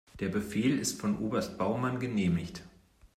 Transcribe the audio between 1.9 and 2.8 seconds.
genehmigt.